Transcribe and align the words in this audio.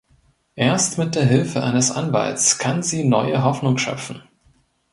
Erst 0.55 0.97
mit 0.97 1.13
der 1.13 1.25
Hilfe 1.27 1.61
eines 1.61 1.91
Anwalts 1.91 2.57
kann 2.57 2.81
sie 2.81 3.03
neue 3.07 3.43
Hoffnung 3.43 3.77
schöpfen. 3.77 4.23